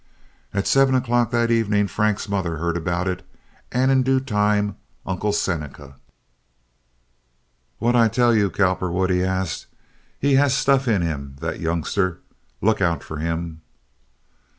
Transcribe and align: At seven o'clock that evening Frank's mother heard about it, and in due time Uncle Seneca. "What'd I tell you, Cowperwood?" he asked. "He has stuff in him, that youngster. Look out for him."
At 0.51 0.65
seven 0.65 0.95
o'clock 0.95 1.29
that 1.29 1.51
evening 1.51 1.85
Frank's 1.87 2.27
mother 2.27 2.57
heard 2.57 2.75
about 2.75 3.07
it, 3.07 3.23
and 3.71 3.91
in 3.91 4.01
due 4.01 4.19
time 4.19 4.75
Uncle 5.05 5.31
Seneca. 5.31 5.95
"What'd 7.77 8.01
I 8.01 8.07
tell 8.07 8.33
you, 8.33 8.49
Cowperwood?" 8.49 9.11
he 9.11 9.23
asked. 9.23 9.67
"He 10.17 10.33
has 10.41 10.55
stuff 10.57 10.87
in 10.87 11.03
him, 11.03 11.35
that 11.41 11.59
youngster. 11.59 12.17
Look 12.61 12.81
out 12.81 13.03
for 13.03 13.17
him." 13.17 13.61